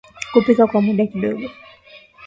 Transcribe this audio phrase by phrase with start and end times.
[0.33, 1.45] kupika kwa muda kidogo